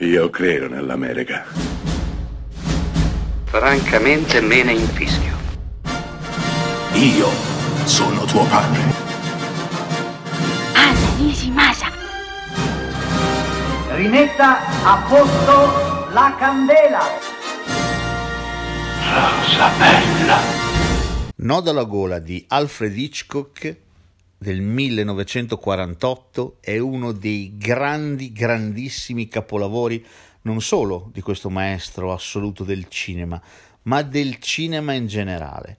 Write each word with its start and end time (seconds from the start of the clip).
Io 0.00 0.30
credo 0.30 0.68
nell'America. 0.68 1.44
Francamente 3.46 4.40
me 4.40 4.62
ne 4.62 4.72
infischio. 4.74 5.36
Io 6.92 7.28
sono 7.82 8.24
tuo 8.26 8.44
padre. 8.44 8.80
Anna 10.74 11.16
Nishimasa. 11.16 11.90
Rimetta 13.96 14.60
a 14.84 15.04
posto 15.08 16.08
la 16.12 16.36
candela. 16.38 17.02
Rosa 19.02 19.68
bella. 19.78 20.38
Nodo 21.38 21.70
alla 21.70 21.82
gola 21.82 22.20
di 22.20 22.44
Alfred 22.46 22.96
Hitchcock 22.96 23.76
del 24.38 24.60
1948 24.60 26.58
è 26.60 26.78
uno 26.78 27.10
dei 27.10 27.56
grandi, 27.56 28.32
grandissimi 28.32 29.26
capolavori 29.26 30.04
non 30.42 30.60
solo 30.60 31.10
di 31.12 31.20
questo 31.20 31.50
maestro 31.50 32.12
assoluto 32.12 32.62
del 32.62 32.86
cinema, 32.88 33.42
ma 33.82 34.02
del 34.02 34.38
cinema 34.38 34.92
in 34.92 35.08
generale. 35.08 35.78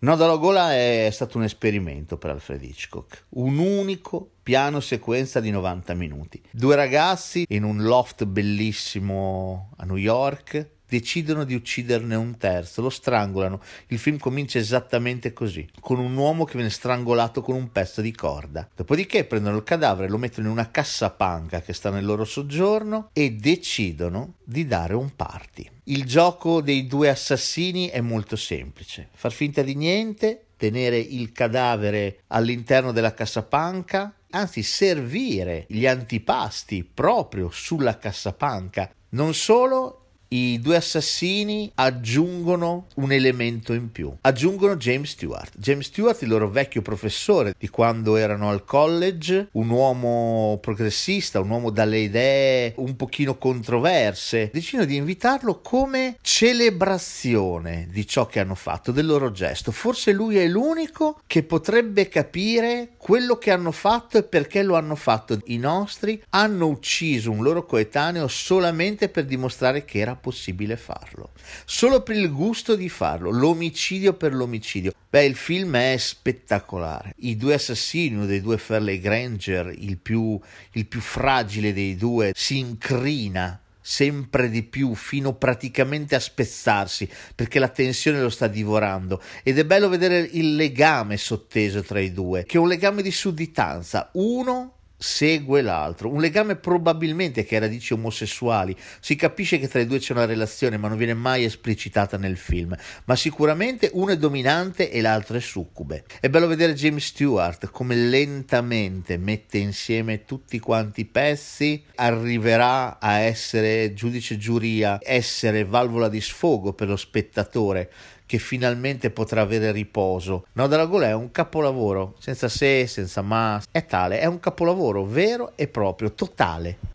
Nodo 0.00 0.24
alla 0.24 0.36
gola 0.36 0.74
è 0.74 1.08
stato 1.10 1.38
un 1.38 1.44
esperimento 1.44 2.18
per 2.18 2.28
Alfred 2.30 2.62
Hitchcock, 2.62 3.24
un 3.30 3.56
unico 3.56 4.32
piano 4.42 4.80
sequenza 4.80 5.40
di 5.40 5.50
90 5.50 5.94
minuti. 5.94 6.42
Due 6.50 6.76
ragazzi 6.76 7.46
in 7.48 7.64
un 7.64 7.82
loft 7.84 8.26
bellissimo 8.26 9.70
a 9.78 9.86
New 9.86 9.96
York, 9.96 10.72
decidono 10.88 11.44
di 11.44 11.54
ucciderne 11.54 12.14
un 12.14 12.36
terzo, 12.36 12.82
lo 12.82 12.90
strangolano. 12.90 13.60
Il 13.88 13.98
film 13.98 14.18
comincia 14.18 14.58
esattamente 14.58 15.32
così, 15.32 15.68
con 15.80 15.98
un 15.98 16.16
uomo 16.16 16.44
che 16.44 16.54
viene 16.54 16.70
strangolato 16.70 17.42
con 17.42 17.54
un 17.54 17.70
pezzo 17.70 18.00
di 18.00 18.12
corda. 18.12 18.68
Dopodiché 18.74 19.24
prendono 19.24 19.56
il 19.56 19.62
cadavere, 19.64 20.08
lo 20.08 20.18
mettono 20.18 20.46
in 20.46 20.52
una 20.52 20.70
cassapanca 20.70 21.60
che 21.60 21.72
sta 21.72 21.90
nel 21.90 22.04
loro 22.04 22.24
soggiorno 22.24 23.10
e 23.12 23.32
decidono 23.32 24.34
di 24.44 24.66
dare 24.66 24.94
un 24.94 25.14
party. 25.14 25.70
Il 25.84 26.04
gioco 26.04 26.60
dei 26.60 26.86
due 26.86 27.08
assassini 27.08 27.88
è 27.88 28.00
molto 28.00 28.36
semplice, 28.36 29.08
far 29.12 29.32
finta 29.32 29.62
di 29.62 29.74
niente, 29.74 30.46
tenere 30.56 30.98
il 30.98 31.32
cadavere 31.32 32.20
all'interno 32.28 32.92
della 32.92 33.12
cassapanca, 33.12 34.14
anzi 34.30 34.62
servire 34.62 35.66
gli 35.68 35.86
antipasti 35.86 36.84
proprio 36.84 37.50
sulla 37.50 37.98
cassapanca. 37.98 38.90
Non 39.10 39.34
solo, 39.34 40.03
i 40.34 40.58
due 40.60 40.76
assassini 40.76 41.70
aggiungono 41.76 42.88
un 42.96 43.12
elemento 43.12 43.72
in 43.72 43.92
più, 43.92 44.12
aggiungono 44.22 44.76
James 44.76 45.10
Stewart. 45.10 45.52
James 45.56 45.86
Stewart, 45.86 46.20
il 46.22 46.28
loro 46.28 46.50
vecchio 46.50 46.82
professore 46.82 47.54
di 47.56 47.68
quando 47.68 48.16
erano 48.16 48.50
al 48.50 48.64
college, 48.64 49.48
un 49.52 49.70
uomo 49.70 50.58
progressista, 50.60 51.38
un 51.38 51.50
uomo 51.50 51.70
dalle 51.70 51.98
idee 51.98 52.74
un 52.78 52.96
pochino 52.96 53.38
controverse, 53.38 54.50
decidono 54.52 54.86
di 54.86 54.96
invitarlo 54.96 55.60
come 55.60 56.16
celebrazione 56.20 57.86
di 57.90 58.04
ciò 58.04 58.26
che 58.26 58.40
hanno 58.40 58.56
fatto, 58.56 58.90
del 58.90 59.06
loro 59.06 59.30
gesto. 59.30 59.70
Forse 59.70 60.10
lui 60.10 60.36
è 60.38 60.48
l'unico 60.48 61.20
che 61.28 61.44
potrebbe 61.44 62.08
capire 62.08 62.94
quello 62.96 63.36
che 63.36 63.52
hanno 63.52 63.70
fatto 63.70 64.18
e 64.18 64.24
perché 64.24 64.64
lo 64.64 64.74
hanno 64.74 64.96
fatto. 64.96 65.38
I 65.44 65.58
nostri 65.58 66.20
hanno 66.30 66.66
ucciso 66.66 67.30
un 67.30 67.42
loro 67.42 67.64
coetaneo 67.64 68.26
solamente 68.26 69.08
per 69.08 69.26
dimostrare 69.26 69.84
che 69.84 69.98
era 69.98 70.16
possibile 70.24 70.78
farlo, 70.78 71.32
solo 71.66 72.02
per 72.02 72.16
il 72.16 72.32
gusto 72.32 72.76
di 72.76 72.88
farlo, 72.88 73.30
l'omicidio 73.30 74.14
per 74.14 74.32
l'omicidio. 74.32 74.94
Beh, 75.10 75.26
il 75.26 75.36
film 75.36 75.76
è 75.76 75.96
spettacolare. 75.98 77.12
I 77.18 77.36
due 77.36 77.52
assassini, 77.52 78.14
uno 78.14 78.24
dei 78.24 78.40
due 78.40 78.56
Fairley 78.56 78.98
Granger, 78.98 79.74
il 79.76 79.98
più, 79.98 80.40
il 80.72 80.86
più 80.86 81.00
fragile 81.00 81.74
dei 81.74 81.94
due, 81.96 82.32
si 82.34 82.56
incrina 82.56 83.60
sempre 83.82 84.48
di 84.48 84.62
più 84.62 84.94
fino 84.94 85.34
praticamente 85.34 86.14
a 86.14 86.20
spezzarsi 86.20 87.06
perché 87.34 87.58
la 87.58 87.68
tensione 87.68 88.18
lo 88.18 88.30
sta 88.30 88.46
divorando 88.46 89.20
ed 89.42 89.58
è 89.58 89.66
bello 89.66 89.90
vedere 89.90 90.20
il 90.32 90.54
legame 90.54 91.18
sotteso 91.18 91.82
tra 91.82 92.00
i 92.00 92.10
due 92.10 92.44
che 92.44 92.56
è 92.56 92.60
un 92.60 92.68
legame 92.68 93.02
di 93.02 93.10
sudditanza 93.10 94.08
uno 94.14 94.83
segue 94.96 95.60
l'altro, 95.60 96.08
un 96.08 96.20
legame 96.20 96.56
probabilmente 96.56 97.44
che 97.44 97.56
ha 97.56 97.60
radici 97.60 97.92
omosessuali, 97.92 98.76
si 99.00 99.16
capisce 99.16 99.58
che 99.58 99.68
tra 99.68 99.80
i 99.80 99.86
due 99.86 99.98
c'è 99.98 100.12
una 100.12 100.24
relazione 100.24 100.76
ma 100.76 100.88
non 100.88 100.96
viene 100.96 101.14
mai 101.14 101.44
esplicitata 101.44 102.16
nel 102.16 102.36
film, 102.36 102.74
ma 103.04 103.16
sicuramente 103.16 103.90
uno 103.92 104.12
è 104.12 104.16
dominante 104.16 104.90
e 104.90 105.00
l'altro 105.00 105.36
è 105.36 105.40
succube. 105.40 106.04
È 106.20 106.28
bello 106.28 106.46
vedere 106.46 106.74
James 106.74 107.04
Stewart 107.04 107.70
come 107.70 107.94
lentamente 107.94 109.16
mette 109.16 109.58
insieme 109.58 110.24
tutti 110.24 110.58
quanti 110.58 111.02
i 111.02 111.06
pezzi, 111.06 111.84
arriverà 111.96 112.98
a 112.98 113.18
essere 113.18 113.94
giudice 113.94 114.38
giuria, 114.38 114.98
essere 115.02 115.64
valvola 115.64 116.08
di 116.08 116.20
sfogo 116.20 116.72
per 116.72 116.88
lo 116.88 116.96
spettatore 116.96 117.90
che 118.26 118.38
finalmente 118.38 119.10
potrà 119.10 119.42
avere 119.42 119.72
riposo. 119.72 120.46
No 120.52 120.66
della 120.66 120.86
Gola 120.86 121.08
è 121.08 121.14
un 121.14 121.30
capolavoro, 121.30 122.14
senza 122.18 122.48
se, 122.48 122.86
senza 122.86 123.22
ma, 123.22 123.60
è 123.70 123.84
tale, 123.86 124.20
è 124.20 124.26
un 124.26 124.40
capolavoro 124.40 125.04
vero 125.04 125.52
e 125.56 125.68
proprio, 125.68 126.12
totale. 126.12 126.92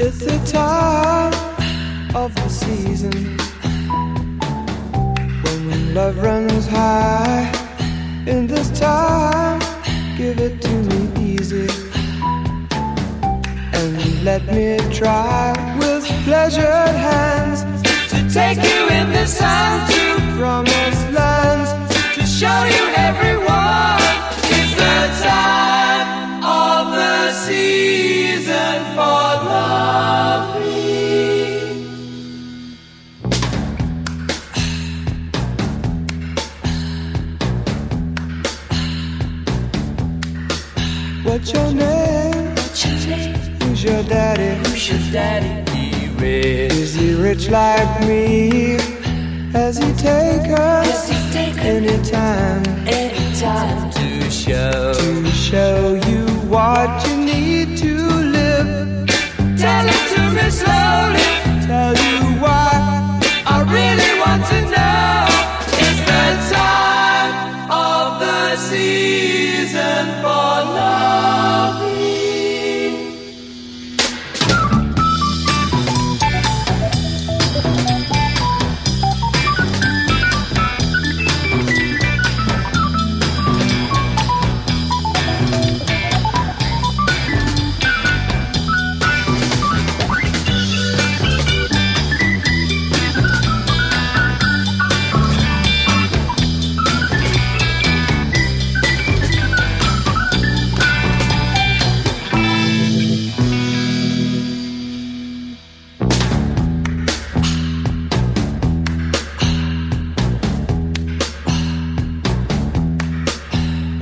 It's 0.00 0.18
the 0.18 0.38
time 0.44 1.34
of 2.14 2.32
the 2.32 2.48
season 2.48 3.36
when 5.42 5.92
love 5.92 6.22
runs 6.22 6.66
high. 6.68 7.50
In 8.26 8.46
this 8.46 8.70
time, 8.78 9.58
give 10.16 10.38
it 10.38 10.60
to 10.60 10.68
me 10.68 11.10
easy. 11.34 11.77
Let 14.30 14.44
me 14.54 14.76
try 14.92 15.52
with 15.78 16.04
pleasured 16.24 16.96
hands 17.08 17.62
to 18.12 18.18
take 18.28 18.58
you 18.58 18.88
in 18.98 19.10
this 19.10 19.38
time 19.38 19.88
to 19.90 20.20
promised 20.36 21.10
lands 21.12 21.70
to 22.14 22.22
show 22.26 22.64
you 22.74 22.84
everyone. 23.08 24.02
It's 24.52 24.74
the 24.84 24.98
time 25.24 26.44
of 26.44 26.92
the 26.92 27.32
season 27.32 28.78
for 28.96 29.28
loving. 29.48 30.68
What's 41.24 41.50
your 41.50 41.72
name? 41.72 42.08
Who's 43.78 43.92
your 43.92 44.02
daddy? 44.02 44.68
Who's 44.68 44.88
your 44.88 45.12
daddy? 45.12 45.70
He 45.70 46.08
rich. 46.14 46.72
Is 46.72 46.94
he 46.94 47.14
rich 47.14 47.48
like 47.48 48.00
me? 48.08 48.76
Has 49.52 49.78
he 49.78 49.92
take 49.92 50.50
us 50.58 51.08
anytime? 51.12 51.58
Anytime 51.60 52.57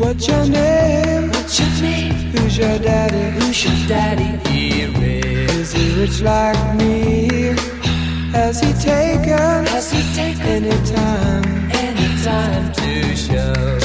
What's 0.06 0.28
your 0.28 0.46
name? 0.46 1.30
What's 1.32 1.58
your 1.58 1.68
name? 1.82 2.14
Who's 2.30 2.56
your 2.56 2.78
daddy? 2.78 3.40
Who's 3.40 3.64
your 3.64 3.88
daddy? 3.88 4.48
He. 4.48 4.82
Is 4.82 5.72
he 5.72 6.00
rich 6.00 6.22
like 6.22 6.76
me? 6.76 7.56
Has 8.30 8.60
he 8.60 8.72
taken? 8.74 9.66
Has 9.66 9.90
he 9.90 10.02
taken? 10.14 10.64
Anytime. 10.64 11.70
Anytime 11.72 12.72
to 12.74 13.16
show. 13.16 13.52
To 13.52 13.56
show 13.56 13.75